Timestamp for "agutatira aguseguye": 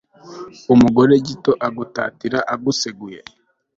1.67-3.19